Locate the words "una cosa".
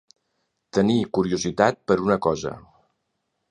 2.07-2.57